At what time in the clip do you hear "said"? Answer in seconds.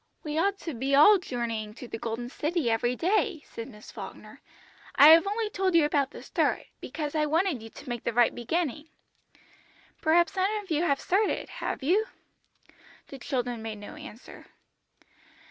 3.45-3.67